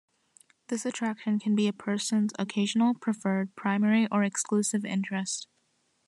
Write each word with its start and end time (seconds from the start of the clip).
This 0.69 0.83
attraction 0.83 1.37
can 1.37 1.55
be 1.55 1.67
a 1.67 1.73
person's 1.73 2.33
occasional, 2.39 2.95
preferred, 2.95 3.55
primary, 3.55 4.07
or 4.11 4.23
exclusive 4.23 4.83
interest. 4.83 5.45